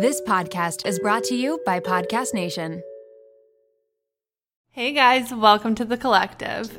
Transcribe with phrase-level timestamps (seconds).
[0.00, 2.84] This podcast is brought to you by Podcast Nation.
[4.70, 6.70] Hey guys, welcome to the collective.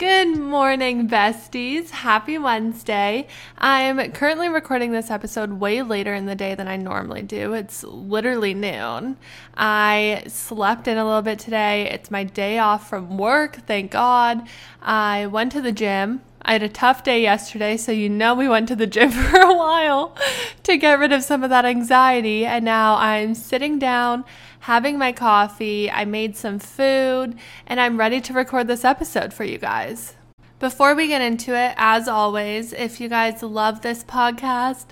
[0.00, 1.90] Good morning, besties.
[1.90, 3.28] Happy Wednesday.
[3.56, 7.52] I'm currently recording this episode way later in the day than I normally do.
[7.52, 9.16] It's literally noon.
[9.56, 11.88] I slept in a little bit today.
[11.88, 14.42] It's my day off from work, thank God.
[14.82, 16.22] I went to the gym.
[16.50, 19.38] I had a tough day yesterday, so you know we went to the gym for
[19.38, 20.16] a while
[20.64, 22.44] to get rid of some of that anxiety.
[22.44, 24.24] And now I'm sitting down
[24.58, 27.36] having my coffee, I made some food,
[27.68, 30.16] and I'm ready to record this episode for you guys.
[30.58, 34.86] Before we get into it, as always, if you guys love this podcast,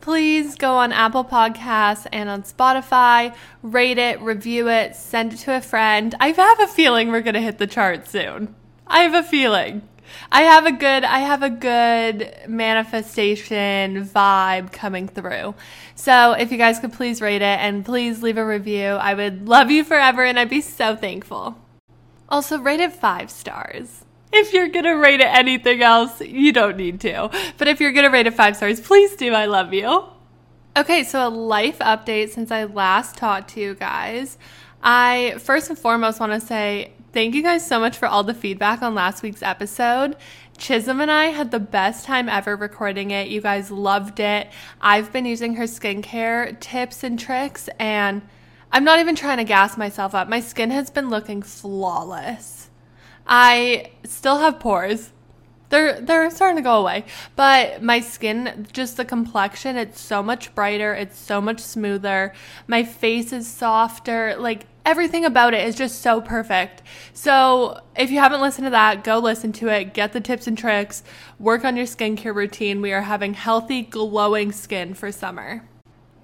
[0.00, 5.56] please go on Apple Podcasts and on Spotify, rate it, review it, send it to
[5.56, 6.16] a friend.
[6.18, 8.56] I have a feeling we're going to hit the charts soon.
[8.88, 9.88] I have a feeling.
[10.30, 15.54] I have a good I have a good manifestation vibe coming through.
[15.94, 19.48] So if you guys could please rate it and please leave a review, I would
[19.48, 21.58] love you forever and I'd be so thankful.
[22.28, 24.04] Also rate it 5 stars.
[24.32, 27.30] If you're going to rate it anything else, you don't need to.
[27.56, 29.32] But if you're going to rate it 5 stars, please do.
[29.32, 30.06] I love you.
[30.76, 34.36] Okay, so a life update since I last talked to you guys.
[34.82, 38.34] I first and foremost want to say Thank you guys so much for all the
[38.34, 40.16] feedback on last week's episode.
[40.58, 43.28] Chisholm and I had the best time ever recording it.
[43.28, 44.48] You guys loved it.
[44.80, 48.20] I've been using her skincare tips and tricks, and
[48.72, 50.28] I'm not even trying to gas myself up.
[50.28, 52.68] My skin has been looking flawless.
[53.28, 55.12] I still have pores.
[55.70, 57.04] They're they're starting to go away,
[57.36, 60.94] but my skin, just the complexion, it's so much brighter.
[60.94, 62.32] It's so much smoother.
[62.66, 64.36] My face is softer.
[64.38, 66.82] Like everything about it is just so perfect.
[67.12, 70.56] So, if you haven't listened to that, go listen to it, get the tips and
[70.56, 71.02] tricks,
[71.38, 72.80] work on your skincare routine.
[72.80, 75.62] We are having healthy, glowing skin for summer.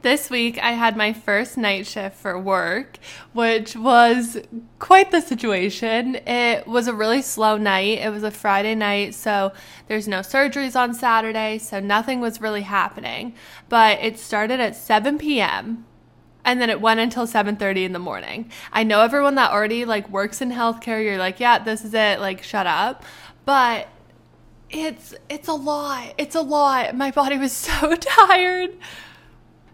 [0.02, 2.98] This week, I had my first night shift for work,
[3.34, 4.38] which was
[4.78, 6.14] quite the situation.
[6.26, 7.98] It was a really slow night.
[7.98, 9.52] It was a Friday night, so
[9.88, 13.34] there's no surgeries on Saturday, so nothing was really happening.
[13.68, 15.84] But it started at 7 p.m
[16.42, 18.50] and then it went until 7:30 in the morning.
[18.72, 22.18] I know everyone that already like works in healthcare, you're like, "Yeah, this is it,
[22.18, 23.04] like shut up."
[23.44, 23.88] But
[24.70, 26.14] it's it's a lot.
[26.16, 26.96] It's a lot.
[26.96, 28.70] My body was so tired.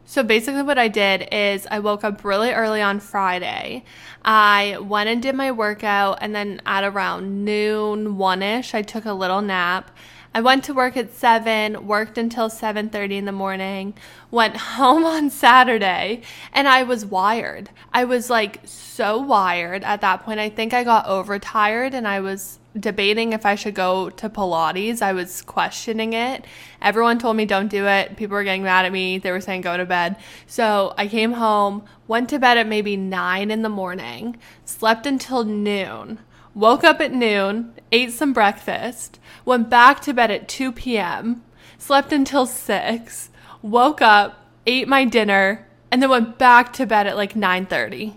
[0.08, 3.82] So basically, what I did is I woke up really early on Friday.
[4.24, 9.04] I went and did my workout, and then at around noon, one ish, I took
[9.04, 9.90] a little nap.
[10.32, 13.94] I went to work at 7, worked until 7:30 in the morning,
[14.30, 17.70] went home on Saturday, and I was wired.
[17.92, 20.38] I was like so wired at that point.
[20.38, 25.02] I think I got overtired and I was debating if I should go to Pilates.
[25.02, 26.44] I was questioning it.
[26.80, 28.16] Everyone told me don't do it.
[28.16, 29.18] People were getting mad at me.
[29.18, 30.16] They were saying go to bed.
[30.46, 35.44] So I came home, went to bed at maybe 9 in the morning, slept until
[35.44, 36.18] noon
[36.56, 41.44] woke up at noon, ate some breakfast, went back to bed at 2 p.m.,
[41.76, 47.16] slept until 6, woke up, ate my dinner, and then went back to bed at
[47.16, 48.16] like 9:30.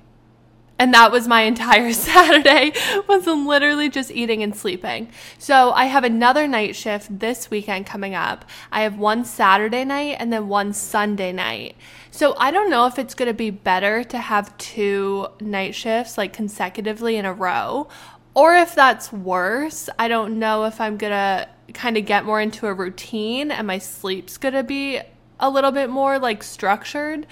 [0.79, 2.71] And that was my entire Saturday
[3.07, 5.09] was literally just eating and sleeping.
[5.37, 8.45] So I have another night shift this weekend coming up.
[8.71, 11.75] I have one Saturday night and then one Sunday night.
[12.09, 16.17] So I don't know if it's going to be better to have two night shifts
[16.17, 17.87] like consecutively in a row
[18.33, 22.67] or if that's worse, I don't know if I'm gonna kind of get more into
[22.67, 25.01] a routine and my sleep's gonna be
[25.39, 27.25] a little bit more like structured.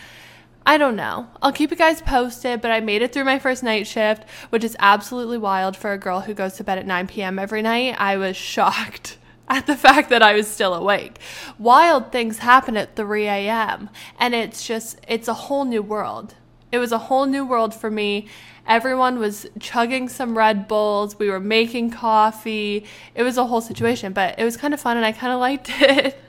[0.67, 1.29] I don't know.
[1.41, 4.65] I'll keep you guys posted, but I made it through my first night shift, which
[4.65, 7.39] is absolutely wild for a girl who goes to bed at 9 p.m.
[7.39, 7.95] every night.
[7.97, 9.17] I was shocked
[9.47, 11.19] at the fact that I was still awake.
[11.57, 13.89] Wild things happen at 3 a.m.,
[14.19, 16.35] and it's just, it's a whole new world.
[16.69, 18.27] It was a whole new world for me.
[18.67, 21.17] Everyone was chugging some Red Bulls.
[21.17, 22.83] We were making coffee.
[23.15, 25.39] It was a whole situation, but it was kind of fun and I kind of
[25.39, 26.21] liked it.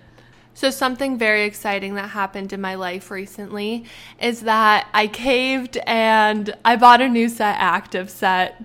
[0.55, 3.85] So, something very exciting that happened in my life recently
[4.21, 8.63] is that I caved and I bought a new set active set.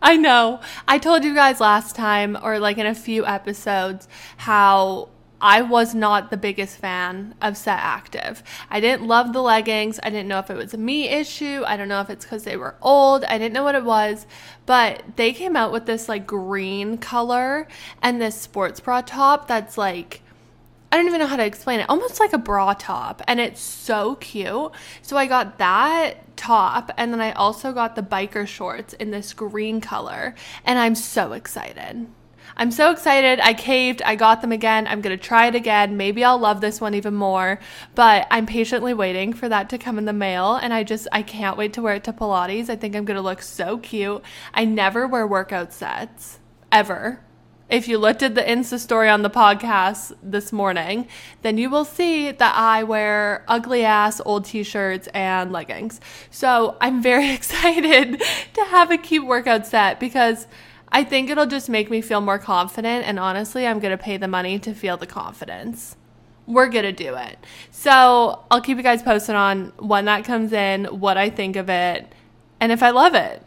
[0.00, 0.60] I know.
[0.88, 5.10] I told you guys last time, or like in a few episodes, how
[5.42, 8.44] I was not the biggest fan of Set Active.
[8.70, 9.98] I didn't love the leggings.
[10.00, 11.64] I didn't know if it was a me issue.
[11.66, 13.24] I don't know if it's because they were old.
[13.24, 14.24] I didn't know what it was.
[14.66, 17.66] But they came out with this like green color
[18.00, 20.22] and this sports bra top that's like,
[20.92, 21.88] I don't even know how to explain it.
[21.88, 23.22] Almost like a bra top.
[23.26, 24.72] And it's so cute.
[25.00, 26.90] So I got that top.
[26.98, 30.34] And then I also got the biker shorts in this green color.
[30.66, 32.06] And I'm so excited.
[32.58, 33.40] I'm so excited.
[33.40, 34.02] I caved.
[34.02, 34.86] I got them again.
[34.86, 35.96] I'm going to try it again.
[35.96, 37.58] Maybe I'll love this one even more.
[37.94, 40.56] But I'm patiently waiting for that to come in the mail.
[40.56, 42.68] And I just, I can't wait to wear it to Pilates.
[42.68, 44.22] I think I'm going to look so cute.
[44.52, 46.38] I never wear workout sets,
[46.70, 47.24] ever.
[47.72, 51.08] If you looked at the Insta story on the podcast this morning,
[51.40, 55.98] then you will see that I wear ugly ass old t shirts and leggings.
[56.30, 58.20] So I'm very excited
[58.52, 60.46] to have a cute workout set because
[60.88, 63.06] I think it'll just make me feel more confident.
[63.06, 65.96] And honestly, I'm going to pay the money to feel the confidence.
[66.46, 67.38] We're going to do it.
[67.70, 71.70] So I'll keep you guys posted on when that comes in, what I think of
[71.70, 72.12] it,
[72.60, 73.42] and if I love it.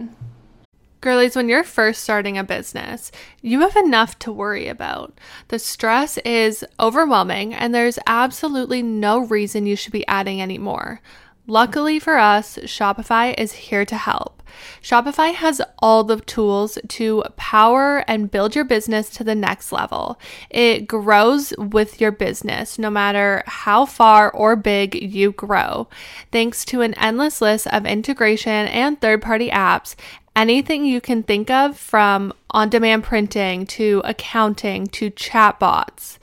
[1.02, 3.12] Girlies, when you're first starting a business,
[3.42, 5.20] you have enough to worry about.
[5.50, 11.02] The stress is overwhelming, and there's absolutely no reason you should be adding any more.
[11.48, 14.42] Luckily for us, Shopify is here to help.
[14.82, 20.20] Shopify has all the tools to power and build your business to the next level.
[20.50, 25.88] It grows with your business, no matter how far or big you grow.
[26.32, 29.96] Thanks to an endless list of integration and third party apps,
[30.36, 36.18] anything you can think of from on demand printing to accounting to chatbots.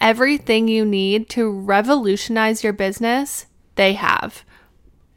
[0.00, 4.44] Everything you need to revolutionize your business, they have.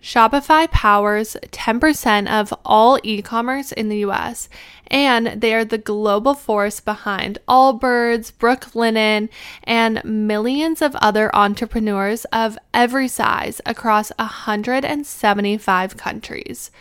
[0.02, 4.50] Shopify powers 10% of all e commerce in the US,
[4.88, 9.30] and they are the global force behind Allbirds, Brooklinen,
[9.64, 16.72] and millions of other entrepreneurs of every size across 175 countries.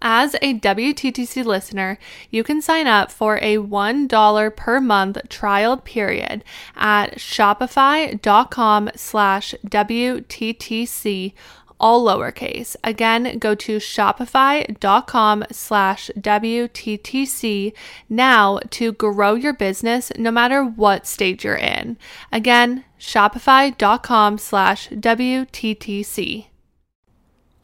[0.00, 1.98] As a WTTC listener,
[2.30, 6.44] you can sign up for a $1 per month trial period
[6.76, 11.32] at shopify.com slash WTTC
[11.80, 12.76] all lowercase.
[12.82, 17.72] Again, go to shopify.com slash WTTC
[18.08, 21.96] now to grow your business no matter what stage you're in.
[22.32, 26.46] Again, shopify.com slash WTTC.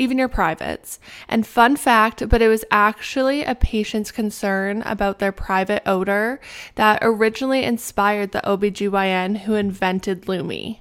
[0.00, 0.98] even your privates.
[1.28, 6.40] And fun fact, but it was actually a patient's concern about their private odor
[6.76, 10.78] that originally inspired the OBGYN who invented Lume.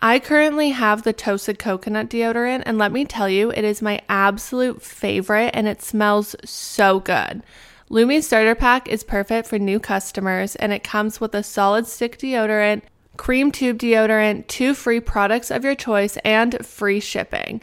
[0.00, 4.00] I currently have the toasted coconut deodorant, and let me tell you, it is my
[4.08, 7.42] absolute favorite and it smells so good.
[7.90, 12.18] Lume Starter Pack is perfect for new customers, and it comes with a solid stick
[12.18, 12.82] deodorant,
[13.16, 17.62] cream tube deodorant, two free products of your choice, and free shipping.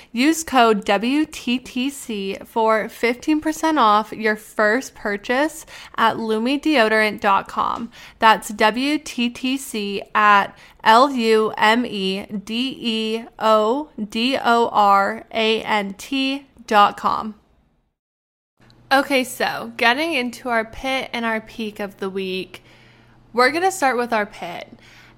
[0.13, 5.65] Use code WTTC for 15% off your first purchase
[5.95, 7.91] at lumedeodorant.com.
[8.19, 15.93] That's WTTC at L U M E D E O D O R A N
[15.93, 17.35] T dot com.
[18.91, 22.61] Okay, so getting into our pit and our peak of the week,
[23.31, 24.67] we're going to start with our pit.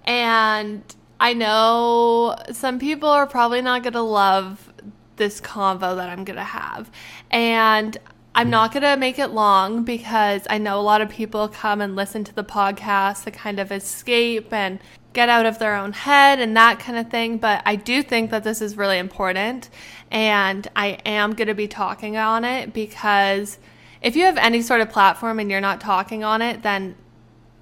[0.04, 0.84] And
[1.20, 4.73] I know some people are probably not going to love
[5.16, 6.92] this convo that I'm going to have.
[7.32, 7.98] And
[8.36, 11.82] I'm not going to make it long because I know a lot of people come
[11.82, 14.80] and listen to the podcast to kind of escape and
[15.14, 17.38] get out of their own head and that kind of thing.
[17.38, 19.70] But I do think that this is really important.
[20.10, 23.60] And I am going to be talking on it because
[24.02, 26.96] if you have any sort of platform and you're not talking on it, then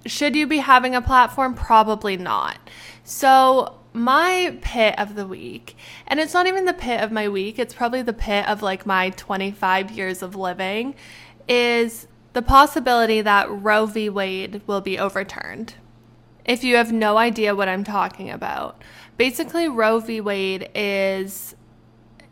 [0.05, 1.53] should you be having a platform?
[1.53, 2.58] Probably not.
[3.03, 5.75] So, my pit of the week,
[6.07, 8.86] and it's not even the pit of my week, it's probably the pit of like
[8.86, 10.95] my 25 years of living,
[11.48, 14.10] is the possibility that Roe v.
[14.10, 15.75] Wade will be overturned
[16.45, 18.81] if you have no idea what I'm talking about.
[19.17, 20.21] Basically, Roe v.
[20.21, 21.55] Wade is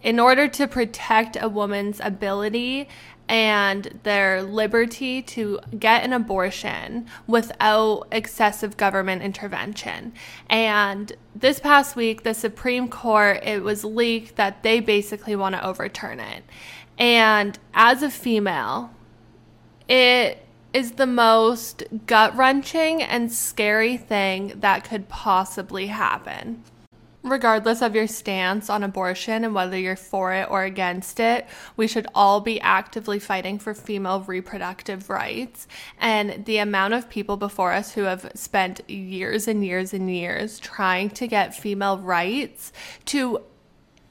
[0.02, 2.88] in order to protect a woman's ability
[3.30, 10.12] and their liberty to get an abortion without excessive government intervention.
[10.50, 15.66] And this past week, the Supreme Court, it was leaked that they basically want to
[15.66, 16.44] overturn it.
[16.98, 18.90] And as a female,
[19.88, 20.44] it
[20.74, 26.64] is the most gut wrenching and scary thing that could possibly happen.
[27.24, 31.46] Regardless of your stance on abortion and whether you're for it or against it,
[31.76, 35.68] we should all be actively fighting for female reproductive rights.
[36.00, 40.60] And the amount of people before us who have spent years and years and years
[40.60, 42.72] trying to get female rights
[43.06, 43.42] to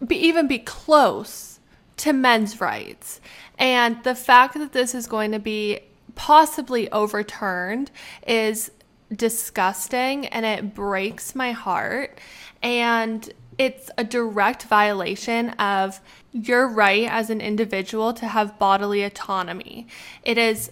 [0.07, 1.61] be, even be close
[1.99, 3.21] to men's rights.
[3.59, 5.81] And the fact that this is going to be
[6.15, 7.91] possibly overturned
[8.27, 8.71] is
[9.15, 12.19] disgusting and it breaks my heart.
[12.63, 16.01] And it's a direct violation of
[16.33, 19.89] your right as an individual to have bodily autonomy.
[20.23, 20.71] It is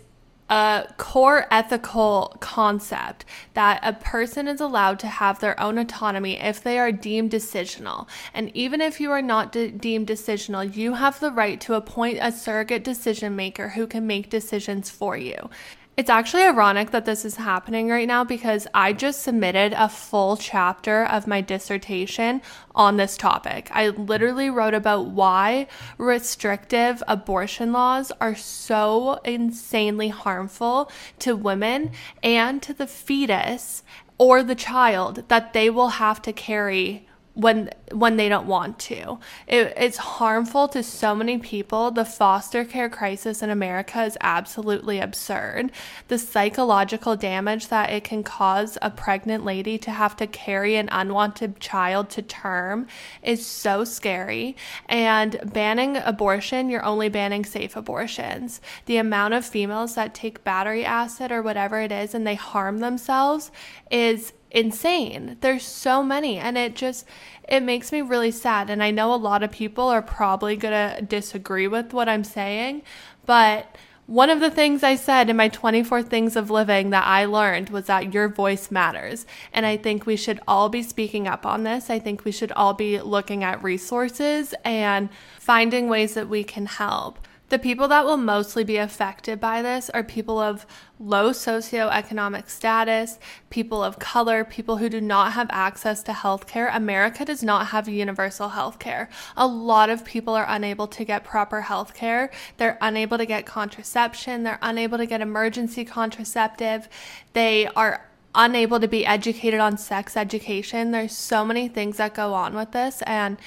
[0.48, 3.24] a core ethical concept
[3.54, 8.06] that a person is allowed to have their own autonomy if they are deemed decisional.
[8.32, 12.18] And even if you are not de- deemed decisional, you have the right to appoint
[12.20, 15.50] a surrogate decision maker who can make decisions for you.
[15.96, 20.36] It's actually ironic that this is happening right now because I just submitted a full
[20.36, 22.42] chapter of my dissertation
[22.74, 23.70] on this topic.
[23.72, 32.62] I literally wrote about why restrictive abortion laws are so insanely harmful to women and
[32.64, 33.82] to the fetus
[34.18, 39.18] or the child that they will have to carry when when they don't want to.
[39.46, 41.90] It, it's harmful to so many people.
[41.90, 45.70] The foster care crisis in America is absolutely absurd.
[46.08, 50.88] The psychological damage that it can cause a pregnant lady to have to carry an
[50.90, 52.86] unwanted child to term
[53.22, 54.56] is so scary.
[54.88, 58.62] And banning abortion, you're only banning safe abortions.
[58.86, 62.78] The amount of females that take battery acid or whatever it is and they harm
[62.78, 63.50] themselves
[63.90, 65.36] is insane.
[65.42, 67.06] There's so many and it just
[67.46, 70.72] it makes me really sad and I know a lot of people are probably going
[70.72, 72.80] to disagree with what I'm saying,
[73.26, 77.24] but one of the things I said in my 24 things of living that I
[77.24, 79.26] learned was that your voice matters.
[79.52, 81.90] And I think we should all be speaking up on this.
[81.90, 85.08] I think we should all be looking at resources and
[85.40, 87.18] finding ways that we can help.
[87.48, 90.66] The people that will mostly be affected by this are people of
[90.98, 96.74] low socioeconomic status, people of color, people who do not have access to healthcare.
[96.74, 99.08] America does not have universal healthcare.
[99.36, 102.30] A lot of people are unable to get proper healthcare.
[102.56, 106.88] They're unable to get contraception, they're unable to get emergency contraceptive.
[107.32, 110.90] They are unable to be educated on sex education.
[110.90, 113.38] There's so many things that go on with this and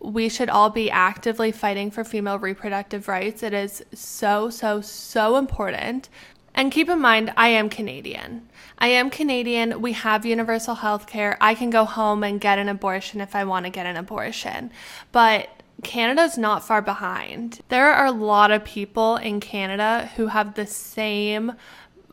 [0.00, 3.42] we should all be actively fighting for female reproductive rights.
[3.42, 6.08] It is so, so, so important.
[6.54, 8.48] And keep in mind, I am Canadian.
[8.78, 9.80] I am Canadian.
[9.80, 11.36] We have universal health care.
[11.40, 14.70] I can go home and get an abortion if I want to get an abortion.
[15.12, 15.48] But
[15.84, 17.60] Canada's not far behind.
[17.68, 21.52] There are a lot of people in Canada who have the same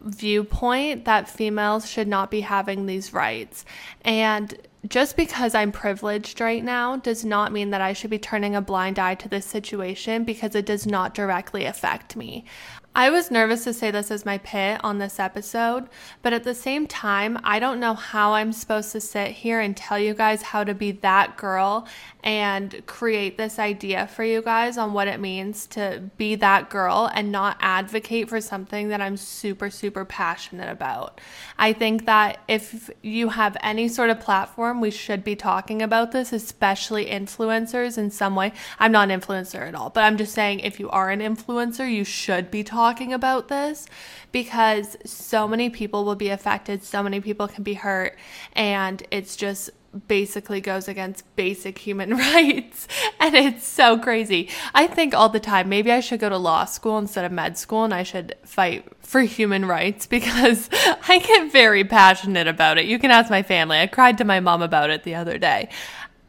[0.01, 3.65] viewpoint that females should not be having these rights.
[4.04, 4.56] And
[4.88, 8.62] just because I'm privileged right now does not mean that I should be turning a
[8.62, 12.46] blind eye to this situation because it does not directly affect me.
[12.98, 15.89] I was nervous to say this as my pit on this episode,
[16.22, 19.75] but at the same time, I don't know how I'm supposed to sit here and
[19.75, 21.88] tell you guys how to be that girl
[22.25, 27.08] and create this idea for you guys on what it means to be that girl
[27.13, 31.22] and not advocate for something that I'm super, super passionate about.
[31.60, 36.13] I think that if you have any sort of platform, we should be talking about
[36.13, 38.53] this, especially influencers in some way.
[38.79, 41.89] I'm not an influencer at all, but I'm just saying if you are an influencer,
[41.89, 43.86] you should be talking about this
[44.32, 48.17] because so many people will be affected, so many people can be hurt,
[48.53, 49.70] and it's just
[50.08, 52.88] basically goes against basic human rights.
[53.20, 54.50] And it's so crazy.
[54.74, 57.58] I think all the time, maybe I should go to law school instead of med
[57.58, 60.70] school and I should fight for human rights because
[61.08, 62.86] I get very passionate about it.
[62.86, 63.80] You can ask my family.
[63.80, 65.70] I cried to my mom about it the other day.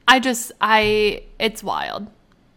[0.08, 2.06] I just, I, it's wild.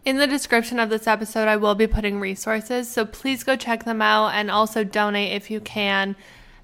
[0.04, 3.84] In the description of this episode, I will be putting resources, so please go check
[3.84, 6.16] them out and also donate if you can.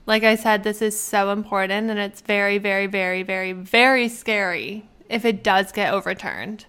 [0.07, 4.89] Like I said, this is so important and it's very, very, very, very, very scary
[5.09, 6.67] if it does get overturned.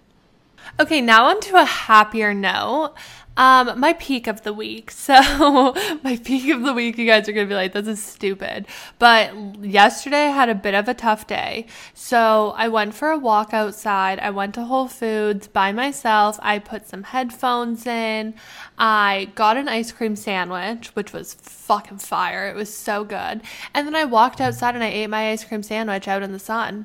[0.80, 2.94] Okay, now on to a happier note.
[3.38, 4.92] Um, my peak of the week.
[5.08, 8.66] So, my peak of the week, you guys are gonna be like, this is stupid.
[8.98, 11.66] But yesterday I had a bit of a tough day.
[11.94, 14.18] So, I went for a walk outside.
[14.18, 16.38] I went to Whole Foods by myself.
[16.42, 18.34] I put some headphones in.
[18.76, 22.48] I got an ice cream sandwich, which was fucking fire.
[22.48, 23.40] It was so good.
[23.72, 26.38] And then I walked outside and I ate my ice cream sandwich out in the
[26.38, 26.84] sun.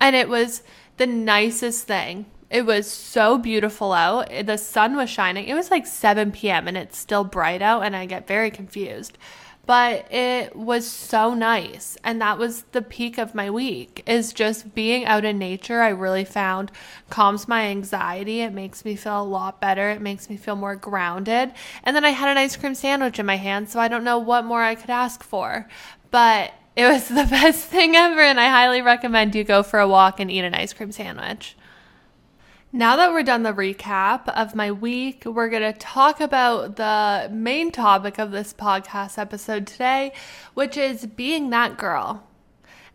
[0.00, 0.62] And it was
[0.98, 2.26] the nicest thing.
[2.54, 4.30] It was so beautiful out.
[4.46, 5.48] The sun was shining.
[5.48, 6.68] It was like 7 p.m.
[6.68, 9.18] and it's still bright out, and I get very confused.
[9.66, 14.74] but it was so nice and that was the peak of my week is just
[14.74, 16.70] being out in nature i really found
[17.08, 20.76] calms my anxiety it makes me feel a lot better it makes me feel more
[20.76, 21.50] grounded
[21.82, 24.18] and then i had an ice cream sandwich in my hand so i don't know
[24.18, 25.66] what more i could ask for
[26.10, 29.88] but it was the best thing ever and i highly recommend you go for a
[29.88, 31.56] walk and eat an ice cream sandwich
[32.74, 37.30] now that we're done the recap of my week, we're going to talk about the
[37.32, 40.12] main topic of this podcast episode today,
[40.54, 42.26] which is being that girl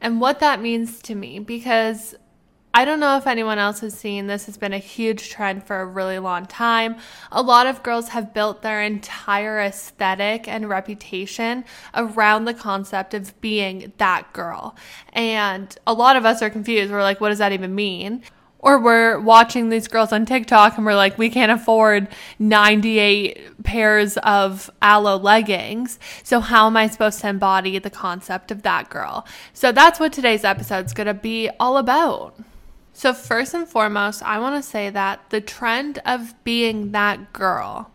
[0.01, 1.39] and what that means to me.
[1.39, 2.13] Because
[2.73, 5.79] I don't know if anyone else has seen this has been a huge trend for
[5.79, 6.97] a really long time.
[7.31, 11.63] A lot of girls have built their entire aesthetic and reputation
[11.95, 14.75] around the concept of being that girl.
[15.13, 16.91] And a lot of us are confused.
[16.91, 18.23] We're like, what does that even mean?
[18.59, 24.17] Or we're watching these girls on TikTok and we're like, we can't afford 98 pairs
[24.17, 25.97] of Alo leggings.
[26.23, 29.25] So, how am I supposed to embody the concept of that girl?
[29.53, 32.37] So, that's what today's episode is to be all about.
[32.91, 37.91] So, first and foremost, I want to say that the trend of being that girl,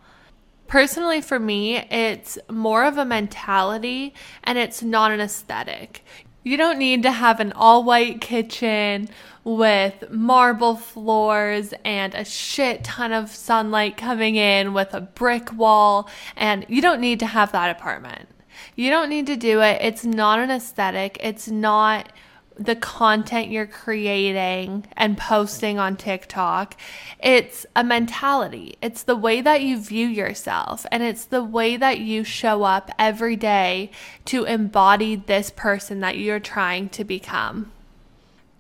[0.67, 6.03] personally for me, it's more of a mentality and it's not an aesthetic.
[6.45, 9.09] You don't need to have an all white kitchen
[9.45, 16.09] with marble floors and a shit ton of sunlight coming in with a brick wall.
[16.37, 18.29] And you don't need to have that apartment.
[18.77, 19.81] You don't need to do it.
[19.81, 21.19] It's not an aesthetic.
[21.21, 22.13] It's not
[22.57, 26.77] the content you're creating and posting on TikTok.
[27.21, 28.77] It's a mentality.
[28.81, 32.91] It's the way that you view yourself and it's the way that you show up
[32.99, 33.91] every day
[34.27, 37.73] to embody this person that you're trying to become.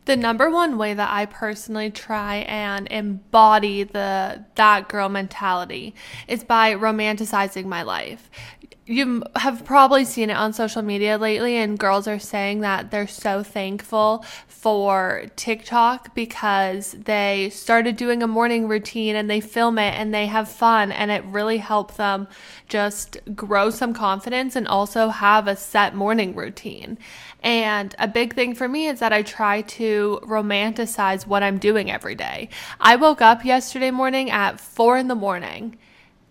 [0.06, 5.94] The number one way that I personally try and embody the that girl mentality
[6.28, 8.30] is by romanticizing my life
[8.86, 13.06] you have probably seen it on social media lately, and girls are saying that they're
[13.06, 19.94] so thankful for TikTok because they started doing a morning routine and they film it
[19.94, 22.28] and they have fun, and it really helped them
[22.68, 26.98] just grow some confidence and also have a set morning routine.
[27.42, 31.90] And a big thing for me is that I try to romanticize what I'm doing
[31.90, 32.50] every day.
[32.80, 35.78] I woke up yesterday morning at four in the morning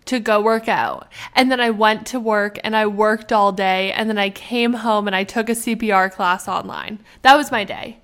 [0.06, 1.08] to go work out.
[1.36, 3.92] And then I went to work and I worked all day.
[3.92, 7.00] And then I came home and I took a CPR class online.
[7.22, 8.00] That was my day.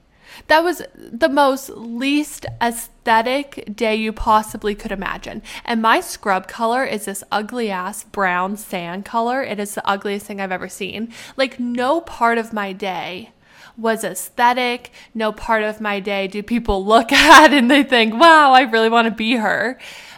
[0.48, 5.42] That was the most least aesthetic day you possibly could imagine.
[5.66, 9.44] And my scrub color is this ugly ass brown sand color.
[9.44, 11.14] It is the ugliest thing I've ever seen.
[11.36, 13.32] Like, no part of my day
[13.78, 14.92] was aesthetic.
[15.14, 18.90] No part of my day do people look at and they think, wow, I really
[18.90, 19.78] want to be her.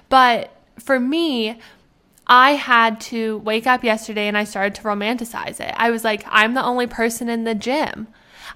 [0.09, 1.59] But for me,
[2.27, 5.73] I had to wake up yesterday and I started to romanticize it.
[5.75, 8.07] I was like, I'm the only person in the gym.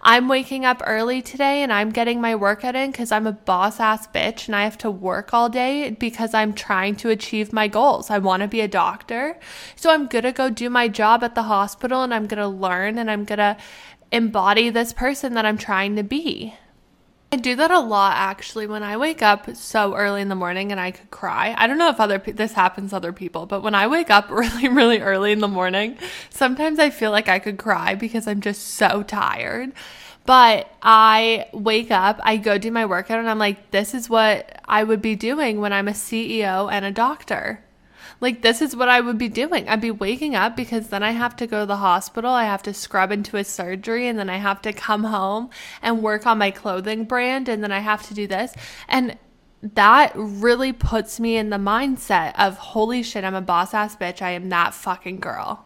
[0.01, 3.79] I'm waking up early today and I'm getting my workout in because I'm a boss
[3.79, 7.67] ass bitch and I have to work all day because I'm trying to achieve my
[7.67, 8.09] goals.
[8.09, 9.39] I want to be a doctor.
[9.75, 12.47] So I'm going to go do my job at the hospital and I'm going to
[12.47, 13.57] learn and I'm going to
[14.11, 16.53] embody this person that I'm trying to be.
[17.35, 20.71] I do that a lot actually when I wake up so early in the morning
[20.71, 21.53] and I could cry.
[21.57, 24.29] I don't know if other this happens to other people, but when I wake up
[24.29, 25.97] really really early in the morning,
[26.29, 29.73] sometimes I feel like I could cry because I'm just so tired.
[30.25, 34.57] But I wake up, I go do my workout and I'm like this is what
[34.63, 37.64] I would be doing when I'm a CEO and a doctor.
[38.21, 39.67] Like, this is what I would be doing.
[39.67, 42.31] I'd be waking up because then I have to go to the hospital.
[42.31, 45.49] I have to scrub into a surgery and then I have to come home
[45.81, 48.53] and work on my clothing brand and then I have to do this.
[48.87, 49.17] And
[49.61, 54.21] that really puts me in the mindset of holy shit, I'm a boss ass bitch.
[54.21, 55.65] I am that fucking girl.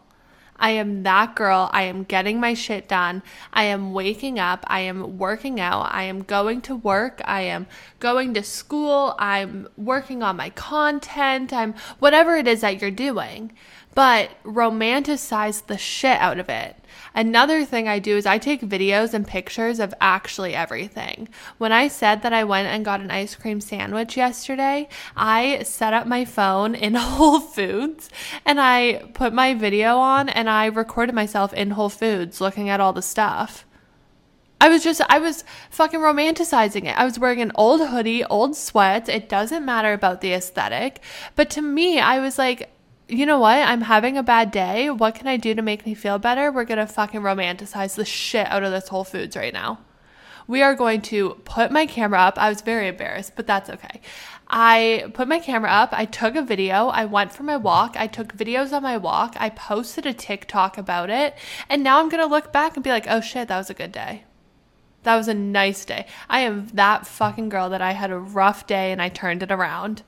[0.60, 1.70] I am that girl.
[1.74, 3.24] I am getting my shit done.
[3.54, 4.66] I am waking up.
[4.68, 5.88] I am working out.
[5.92, 7.22] I am going to work.
[7.26, 7.68] I am
[8.00, 9.16] going to school.
[9.18, 11.54] I'm working on my content.
[11.54, 13.52] I'm whatever it is that you're doing
[13.96, 16.76] but romanticize the shit out of it.
[17.16, 21.28] Another thing I do is I take videos and pictures of actually everything.
[21.58, 25.94] When I said that I went and got an ice cream sandwich yesterday, I set
[25.94, 28.10] up my phone in Whole Foods
[28.46, 32.80] and I put my video on and I recorded myself in Whole Foods looking at
[32.80, 33.66] all the stuff.
[34.62, 36.98] I was just, I was fucking romanticizing it.
[36.98, 39.08] I was wearing an old hoodie, old sweats.
[39.08, 41.02] It doesn't matter about the aesthetic.
[41.36, 42.70] But to me, I was like,
[43.10, 43.58] you know what?
[43.58, 44.90] I'm having a bad day.
[44.90, 46.52] What can I do to make me feel better?
[46.52, 49.80] We're going to fucking romanticize the shit out of this Whole Foods right now.
[50.48, 52.38] We are going to put my camera up.
[52.38, 54.02] I was very embarrassed, but that's okay.
[54.50, 58.08] I put my camera up, I took a video, I went for my walk, I
[58.08, 61.36] took videos on my walk, I posted a TikTok about it,
[61.70, 63.92] and now I'm gonna look back and be like, oh shit, that was a good
[63.92, 64.24] day.
[65.04, 66.08] That was a nice day.
[66.28, 69.52] I am that fucking girl that I had a rough day and I turned it
[69.52, 70.02] around.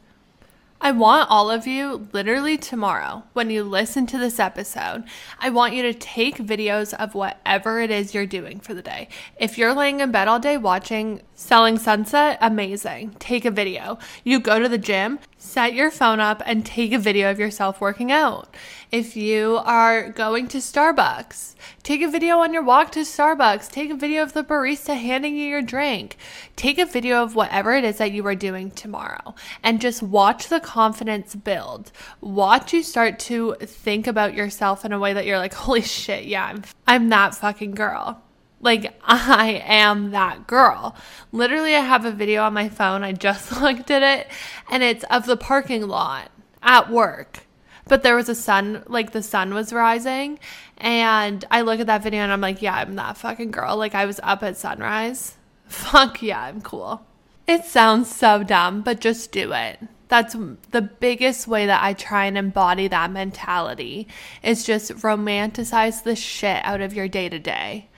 [0.84, 5.04] I want all of you, literally tomorrow, when you listen to this episode,
[5.39, 9.08] I want you to take videos of whatever it is you're doing for the day.
[9.39, 13.15] If you're laying in bed all day watching Selling Sunset, amazing.
[13.20, 14.00] Take a video.
[14.24, 17.82] You go to the gym, set your phone up, and take a video of yourself
[17.82, 18.56] working out.
[18.91, 23.71] If you are going to Starbucks, take a video on your walk to Starbucks.
[23.71, 26.15] Take a video of the barista handing you your drink.
[26.56, 30.47] Take a video of whatever it is that you are doing tomorrow and just watch
[30.47, 31.91] the confidence build.
[32.21, 36.25] Watch you start to think about yourself in a way that you're like, holy shit,
[36.25, 38.21] yeah, I'm, I'm that fucking girl.
[38.62, 40.95] Like, I am that girl.
[41.32, 43.04] Literally, I have a video on my phone.
[43.04, 44.28] I just looked at it,
[44.69, 46.32] and it's of the parking lot
[46.63, 47.45] at work
[47.91, 50.39] but there was a sun, like the sun was rising.
[50.78, 53.76] And I look at that video and I'm like, yeah, I'm that fucking girl.
[53.76, 55.36] Like I was up at sunrise.
[55.67, 57.06] Fuck yeah, I'm cool.
[57.47, 59.80] It sounds so dumb, but just do it.
[60.08, 60.38] That's
[60.71, 64.08] the biggest way that I try and embody that mentality
[64.41, 67.89] is just romanticize the shit out of your day to day.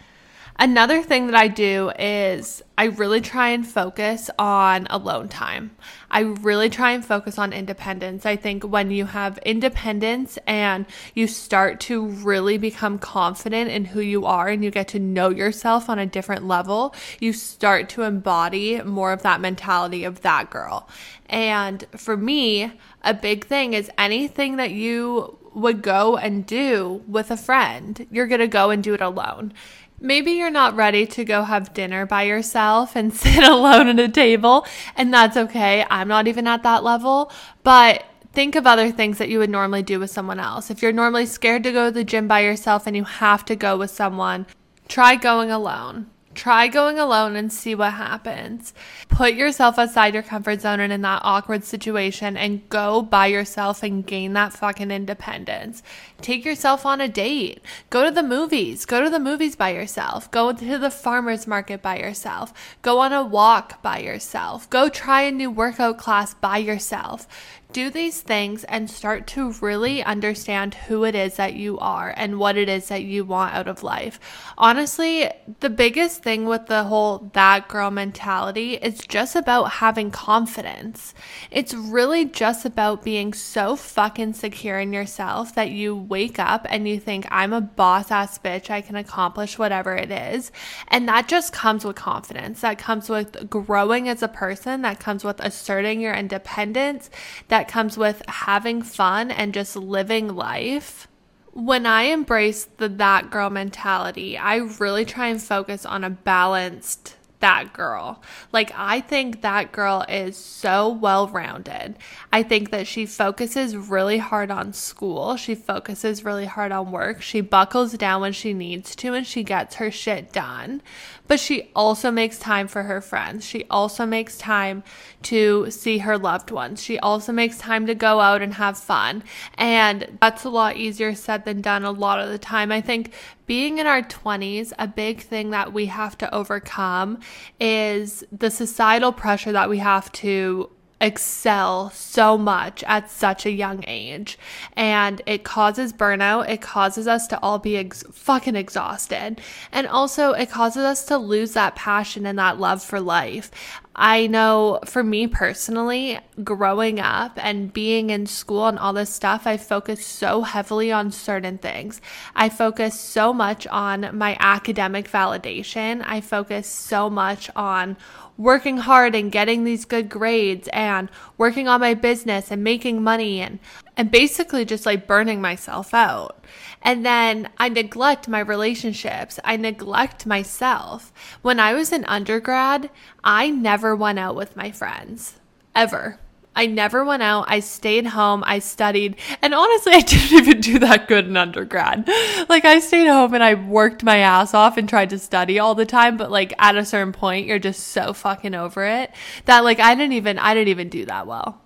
[0.59, 5.75] Another thing that I do is I really try and focus on alone time.
[6.11, 8.25] I really try and focus on independence.
[8.25, 10.85] I think when you have independence and
[11.15, 15.29] you start to really become confident in who you are and you get to know
[15.29, 20.51] yourself on a different level, you start to embody more of that mentality of that
[20.51, 20.87] girl.
[21.27, 27.29] And for me, a big thing is anything that you would go and do with
[27.29, 29.53] a friend, you're going to go and do it alone
[29.99, 34.09] maybe you're not ready to go have dinner by yourself and sit alone at a
[34.09, 35.85] table, and that's okay.
[35.89, 37.31] I'm not even at that level,
[37.63, 40.71] but think of other things that you would normally do with someone else.
[40.71, 43.55] If you're normally scared to go to the gym by yourself and you have to
[43.55, 44.47] go with someone,
[44.87, 46.07] try going alone.
[46.35, 48.73] Try going alone and see what happens.
[49.07, 53.83] Put yourself outside your comfort zone and in that awkward situation and go by yourself
[53.83, 55.83] and gain that fucking independence.
[56.21, 57.61] Take yourself on a date.
[57.89, 58.85] Go to the movies.
[58.85, 60.31] Go to the movies by yourself.
[60.31, 62.53] Go to the farmer's market by yourself.
[62.81, 64.69] Go on a walk by yourself.
[64.69, 67.27] Go try a new workout class by yourself
[67.73, 72.39] do these things and start to really understand who it is that you are and
[72.39, 74.19] what it is that you want out of life.
[74.57, 81.13] Honestly, the biggest thing with the whole that girl mentality is just about having confidence.
[81.49, 86.87] It's really just about being so fucking secure in yourself that you wake up and
[86.87, 88.69] you think, I'm a boss ass bitch.
[88.69, 90.51] I can accomplish whatever it is.
[90.87, 92.61] And that just comes with confidence.
[92.61, 94.83] That comes with growing as a person.
[94.83, 97.09] That comes with asserting your independence.
[97.47, 101.07] That that comes with having fun and just living life.
[101.53, 107.15] When I embrace the that girl mentality, I really try and focus on a balanced
[107.39, 108.21] that girl.
[108.51, 111.97] Like, I think that girl is so well rounded.
[112.31, 115.37] I think that she focuses really hard on school.
[115.37, 117.21] She focuses really hard on work.
[117.21, 120.81] She buckles down when she needs to and she gets her shit done.
[121.27, 123.45] But she also makes time for her friends.
[123.45, 124.83] She also makes time
[125.23, 126.83] to see her loved ones.
[126.83, 129.23] She also makes time to go out and have fun.
[129.55, 132.71] And that's a lot easier said than done a lot of the time.
[132.71, 133.13] I think
[133.45, 137.19] being in our 20s, a big thing that we have to overcome
[137.59, 140.69] is the societal pressure that we have to
[141.03, 144.39] excel so much at such a young age
[144.77, 149.41] and it causes burnout it causes us to all be ex- fucking exhausted
[149.73, 153.51] and also it causes us to lose that passion and that love for life
[153.95, 159.45] I know for me personally, growing up and being in school and all this stuff,
[159.45, 162.01] I focused so heavily on certain things.
[162.35, 166.03] I focused so much on my academic validation.
[166.05, 167.97] I focused so much on
[168.37, 173.41] working hard and getting these good grades and working on my business and making money
[173.41, 173.59] and
[173.95, 176.43] and basically just like burning myself out.
[176.81, 179.39] And then I neglect my relationships.
[179.43, 181.13] I neglect myself.
[181.41, 182.89] When I was in undergrad,
[183.23, 185.39] I never went out with my friends
[185.75, 186.19] ever.
[186.55, 187.45] I never went out.
[187.47, 188.43] I stayed home.
[188.45, 189.15] I studied.
[189.41, 192.07] And honestly, I didn't even do that good in undergrad.
[192.49, 195.75] Like, I stayed home and I worked my ass off and tried to study all
[195.75, 196.17] the time.
[196.17, 199.11] But, like, at a certain point, you're just so fucking over it
[199.45, 201.59] that, like, I didn't even, I didn't even do that well.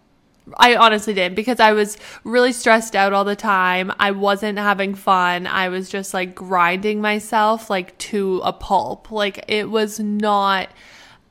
[0.56, 3.92] I honestly didn't because I was really stressed out all the time.
[4.00, 5.46] I wasn't having fun.
[5.46, 9.12] I was just like grinding myself like to a pulp.
[9.12, 10.70] Like it was not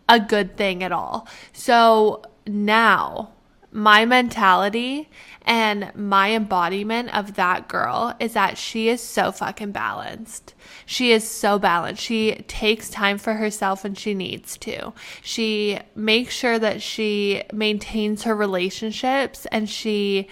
[0.06, 1.26] a good thing at all.
[1.54, 3.32] So now
[3.76, 5.06] my mentality
[5.42, 10.54] and my embodiment of that girl is that she is so fucking balanced.
[10.86, 12.02] She is so balanced.
[12.02, 14.94] She takes time for herself when she needs to.
[15.20, 20.28] She makes sure that she maintains her relationships and she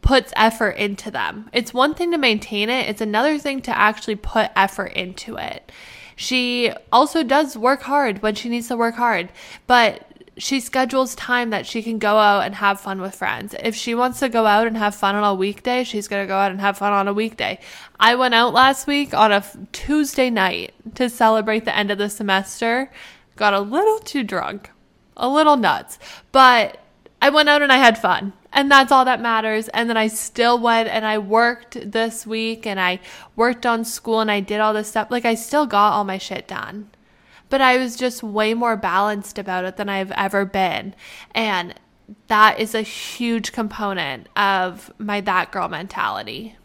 [0.00, 1.50] puts effort into them.
[1.52, 5.72] It's one thing to maintain it, it's another thing to actually put effort into it.
[6.14, 9.30] She also does work hard when she needs to work hard,
[9.66, 13.54] but she schedules time that she can go out and have fun with friends.
[13.62, 16.28] If she wants to go out and have fun on a weekday, she's going to
[16.28, 17.60] go out and have fun on a weekday.
[18.00, 22.10] I went out last week on a Tuesday night to celebrate the end of the
[22.10, 22.90] semester.
[23.36, 24.70] Got a little too drunk,
[25.16, 25.98] a little nuts,
[26.32, 26.78] but
[27.22, 28.32] I went out and I had fun.
[28.52, 29.68] And that's all that matters.
[29.68, 33.00] And then I still went and I worked this week and I
[33.34, 35.10] worked on school and I did all this stuff.
[35.10, 36.90] Like I still got all my shit done
[37.54, 40.92] but I was just way more balanced about it than I've ever been.
[41.36, 41.72] And
[42.26, 46.56] that is a huge component of my that girl mentality.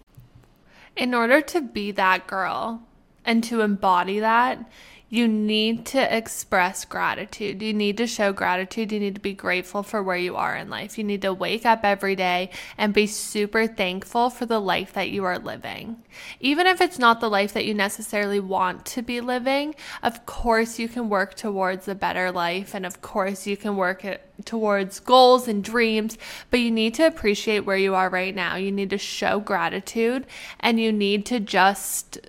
[0.95, 2.81] In order to be that girl
[3.23, 4.67] and to embody that,
[5.09, 7.63] you need to express gratitude.
[7.63, 8.91] You need to show gratitude.
[8.91, 10.99] You need to be grateful for where you are in life.
[10.99, 15.09] You need to wake up every day and be super thankful for the life that
[15.09, 16.03] you are living.
[16.39, 20.77] Even if it's not the life that you necessarily want to be living, of course
[20.77, 24.05] you can work towards a better life and of course you can work
[24.45, 26.17] towards goals and dreams,
[26.51, 28.55] but you need to appreciate where you are right now.
[28.55, 30.27] You need to show gratitude
[30.59, 32.19] and you need to just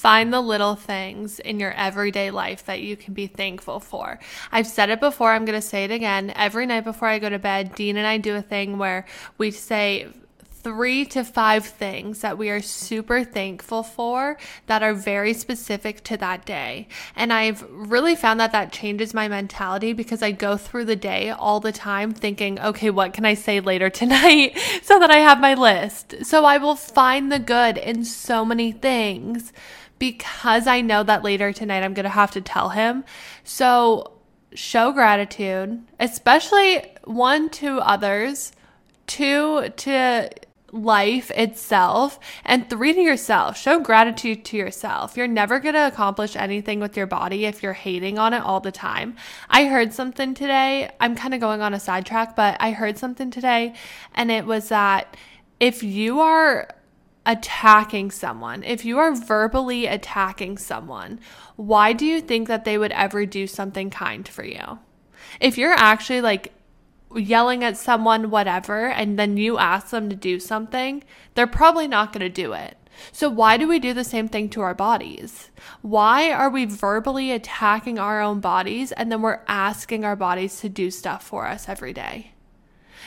[0.00, 4.18] Find the little things in your everyday life that you can be thankful for.
[4.50, 6.32] I've said it before, I'm going to say it again.
[6.34, 9.04] Every night before I go to bed, Dean and I do a thing where
[9.36, 10.08] we say,
[10.62, 14.36] three to five things that we are super thankful for
[14.66, 16.86] that are very specific to that day.
[17.16, 21.30] And I've really found that that changes my mentality because I go through the day
[21.30, 25.40] all the time thinking, okay, what can I say later tonight so that I have
[25.40, 26.24] my list?
[26.24, 29.52] So I will find the good in so many things
[30.00, 33.04] because I know that later tonight I'm going to have to tell him.
[33.44, 34.14] So
[34.54, 38.50] show gratitude, especially one to others,
[39.06, 40.30] two to
[40.72, 43.58] life itself, and three to yourself.
[43.58, 45.16] Show gratitude to yourself.
[45.16, 48.60] You're never going to accomplish anything with your body if you're hating on it all
[48.60, 49.16] the time.
[49.50, 50.90] I heard something today.
[50.98, 53.74] I'm kind of going on a sidetrack, but I heard something today,
[54.14, 55.16] and it was that
[55.58, 56.68] if you are
[57.26, 61.20] attacking someone, if you are verbally attacking someone,
[61.56, 64.78] why do you think that they would ever do something kind for you?
[65.40, 66.52] If you're actually like
[67.14, 71.02] yelling at someone, whatever, and then you ask them to do something,
[71.34, 72.76] they're probably not going to do it.
[73.12, 75.50] So, why do we do the same thing to our bodies?
[75.80, 80.68] Why are we verbally attacking our own bodies and then we're asking our bodies to
[80.68, 82.32] do stuff for us every day?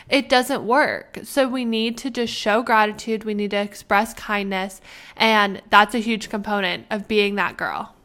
[0.09, 1.19] It doesn't work.
[1.23, 3.23] So we need to just show gratitude.
[3.23, 4.81] We need to express kindness.
[5.15, 7.95] And that's a huge component of being that girl.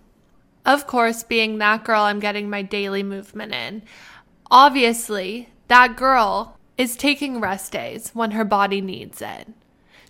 [0.65, 3.83] Of course, being that girl, I'm getting my daily movement in.
[4.51, 9.49] Obviously, that girl is taking rest days when her body needs it.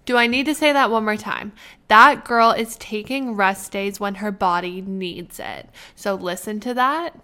[0.05, 1.53] Do I need to say that one more time?
[1.89, 5.69] That girl is taking rest days when her body needs it.
[5.95, 7.15] So listen to that.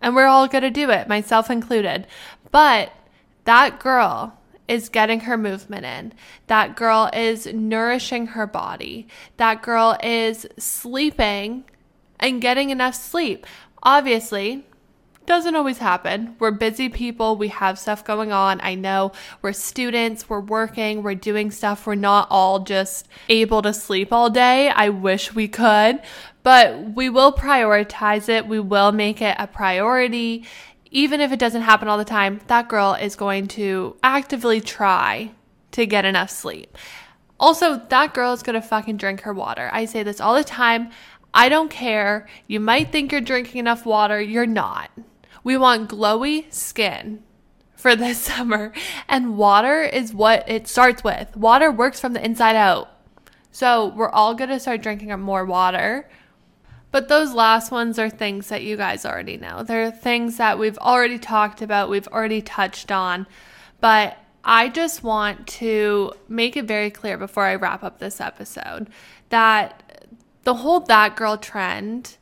[0.00, 2.06] And we're all going to do it, myself included.
[2.50, 2.92] But
[3.46, 6.12] that girl is getting her movement in.
[6.48, 9.06] That girl is nourishing her body.
[9.36, 11.64] That girl is sleeping
[12.18, 13.46] and getting enough sleep.
[13.82, 14.64] Obviously,
[15.26, 16.36] doesn't always happen.
[16.38, 17.36] We're busy people.
[17.36, 18.60] We have stuff going on.
[18.62, 21.86] I know we're students, we're working, we're doing stuff.
[21.86, 24.68] We're not all just able to sleep all day.
[24.68, 26.00] I wish we could,
[26.44, 28.46] but we will prioritize it.
[28.46, 30.44] We will make it a priority
[30.96, 35.30] even if it doesn't happen all the time, that girl is going to actively try
[35.70, 36.78] to get enough sleep.
[37.38, 39.68] Also, that girl is going to fucking drink her water.
[39.74, 40.88] I say this all the time.
[41.34, 42.26] I don't care.
[42.46, 44.90] You might think you're drinking enough water, you're not.
[45.44, 47.22] We want glowy skin
[47.74, 48.72] for this summer,
[49.06, 51.36] and water is what it starts with.
[51.36, 52.88] Water works from the inside out.
[53.52, 56.08] So, we're all going to start drinking more water.
[56.96, 59.62] But those last ones are things that you guys already know.
[59.62, 63.26] They're things that we've already talked about, we've already touched on.
[63.82, 68.88] But I just want to make it very clear before I wrap up this episode
[69.28, 70.08] that
[70.44, 72.16] the whole that girl trend,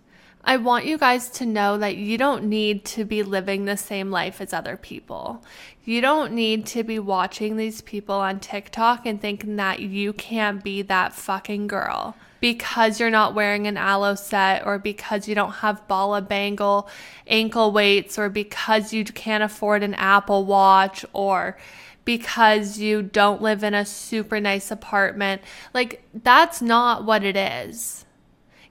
[0.47, 4.11] I want you guys to know that you don't need to be living the same
[4.11, 5.43] life as other people.
[5.85, 10.63] You don't need to be watching these people on TikTok and thinking that you can't
[10.63, 15.53] be that fucking girl because you're not wearing an Alo set or because you don't
[15.53, 16.89] have Bala Bangle
[17.27, 21.57] ankle weights or because you can't afford an Apple Watch or
[22.05, 25.41] because you don't live in a super nice apartment.
[25.73, 28.05] Like, that's not what it is.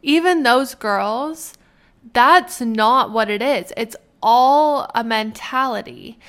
[0.04, 1.56] Even those girls,
[2.12, 3.72] that's not what it is.
[3.78, 6.20] It's all a mentality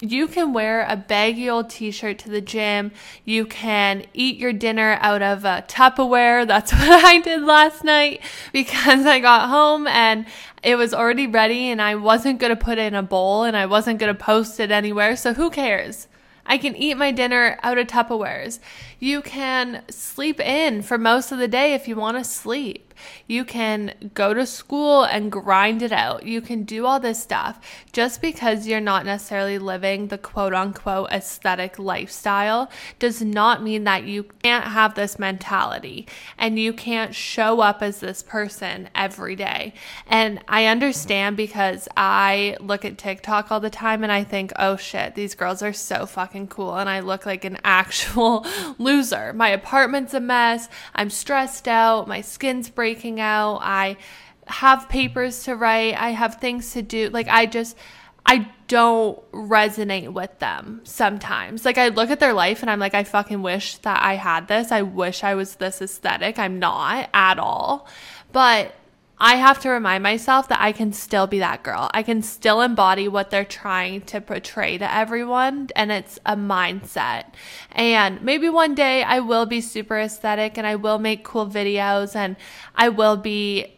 [0.00, 2.92] you can wear a baggy old t shirt to the gym.
[3.24, 6.46] You can eat your dinner out of a Tupperware.
[6.46, 10.26] That's what I did last night because I got home and
[10.62, 13.56] it was already ready and I wasn't going to put it in a bowl and
[13.56, 15.16] I wasn't going to post it anywhere.
[15.16, 16.08] So who cares?
[16.46, 18.58] I can eat my dinner out of Tupperwares.
[18.98, 22.89] You can sleep in for most of the day if you want to sleep.
[23.26, 26.24] You can go to school and grind it out.
[26.24, 27.60] You can do all this stuff.
[27.92, 34.04] Just because you're not necessarily living the quote unquote aesthetic lifestyle does not mean that
[34.04, 36.06] you can't have this mentality
[36.38, 39.72] and you can't show up as this person every day.
[40.06, 44.76] And I understand because I look at TikTok all the time and I think, oh
[44.76, 46.76] shit, these girls are so fucking cool.
[46.76, 48.46] And I look like an actual
[48.78, 49.32] loser.
[49.32, 50.68] My apartment's a mess.
[50.94, 52.08] I'm stressed out.
[52.08, 52.89] My skin's breaking
[53.20, 53.60] out.
[53.62, 53.96] I
[54.46, 55.94] have papers to write.
[55.94, 57.08] I have things to do.
[57.10, 57.76] Like, I just,
[58.26, 61.64] I don't resonate with them sometimes.
[61.64, 64.48] Like, I look at their life and I'm like, I fucking wish that I had
[64.48, 64.72] this.
[64.72, 66.38] I wish I was this aesthetic.
[66.38, 67.88] I'm not at all.
[68.32, 68.74] But
[69.22, 71.90] I have to remind myself that I can still be that girl.
[71.92, 77.24] I can still embody what they're trying to portray to everyone, and it's a mindset.
[77.70, 82.16] And maybe one day I will be super aesthetic and I will make cool videos
[82.16, 82.36] and
[82.74, 83.76] I will be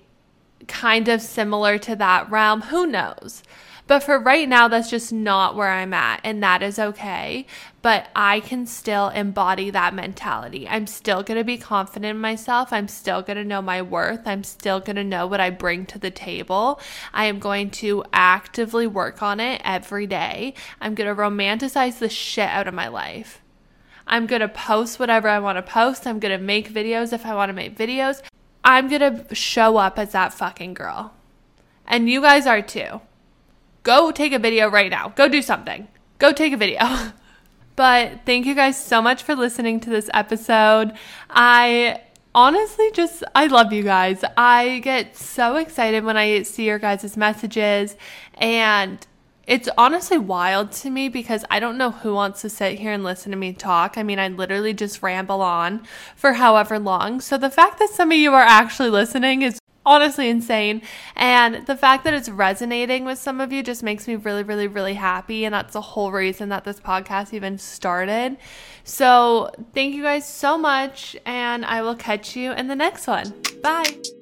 [0.69, 2.63] kind of similar to that realm.
[2.63, 3.43] Who knows?
[3.87, 7.47] But for right now, that's just not where I'm at, and that is okay.
[7.83, 10.69] But I can still embody that mentality.
[10.69, 12.73] I'm still to be confident in myself.
[12.73, 14.21] I'm still to know my worth.
[14.25, 16.81] I'm still to know what I bring to the table.
[17.13, 20.55] I am going to actively work on it every day.
[20.81, 23.43] I'm to romanticize the shit out of my life.
[24.07, 26.07] I'm to post whatever I want to post.
[26.07, 28.23] I'm to make videos if I want to make videos.
[28.65, 31.15] I'm to show up as that fucking girl.
[31.87, 33.01] And you guys are too.
[33.83, 35.09] Go take a video right now.
[35.09, 35.89] Go do something.
[36.19, 37.13] Go take a video.
[37.77, 40.93] but thank you guys so much for listening to this episode.
[41.29, 42.03] I
[42.35, 44.25] honestly just I love you guys.
[44.37, 47.97] I get so excited when I see your guys' messages
[48.35, 49.05] and
[49.45, 53.03] it's honestly wild to me because I don't know who wants to sit here and
[53.03, 53.99] listen to me talk.
[53.99, 55.83] I mean, I literally just ramble on
[56.15, 57.21] for however long.
[57.21, 60.83] So the fact that some of you are actually listening is honestly insane.
[61.17, 64.67] And the fact that it's resonating with some of you just makes me really, really,
[64.67, 65.45] really happy.
[65.45, 68.37] And that's the whole reason that this podcast even started.
[68.85, 71.17] So thank you guys so much.
[71.25, 73.33] And I will catch you in the next one.
[73.63, 74.22] Bye.